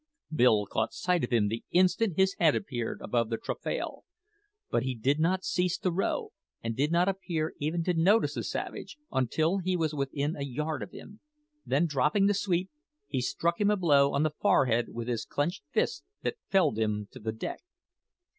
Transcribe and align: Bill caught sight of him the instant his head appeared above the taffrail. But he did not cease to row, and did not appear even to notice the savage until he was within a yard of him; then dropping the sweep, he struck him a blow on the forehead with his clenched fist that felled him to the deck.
Bill 0.33 0.65
caught 0.65 0.95
sight 0.95 1.23
of 1.23 1.29
him 1.29 1.47
the 1.47 1.63
instant 1.69 2.17
his 2.17 2.33
head 2.39 2.55
appeared 2.55 3.01
above 3.03 3.29
the 3.29 3.37
taffrail. 3.37 4.03
But 4.71 4.81
he 4.81 4.95
did 4.95 5.19
not 5.19 5.43
cease 5.43 5.77
to 5.77 5.91
row, 5.91 6.31
and 6.63 6.75
did 6.75 6.91
not 6.91 7.07
appear 7.07 7.53
even 7.59 7.83
to 7.83 7.93
notice 7.93 8.33
the 8.33 8.43
savage 8.43 8.97
until 9.11 9.59
he 9.59 9.77
was 9.77 9.93
within 9.93 10.35
a 10.35 10.43
yard 10.43 10.81
of 10.81 10.89
him; 10.89 11.19
then 11.67 11.85
dropping 11.85 12.25
the 12.25 12.33
sweep, 12.33 12.71
he 13.05 13.21
struck 13.21 13.61
him 13.61 13.69
a 13.69 13.77
blow 13.77 14.11
on 14.11 14.23
the 14.23 14.31
forehead 14.31 14.87
with 14.91 15.07
his 15.07 15.23
clenched 15.23 15.65
fist 15.71 16.03
that 16.23 16.37
felled 16.49 16.79
him 16.79 17.07
to 17.11 17.19
the 17.19 17.31
deck. 17.31 17.61